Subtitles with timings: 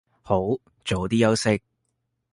[0.23, 0.45] 好，
[0.83, 1.61] 早啲休息